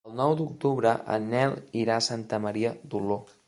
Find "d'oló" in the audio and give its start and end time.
2.95-3.23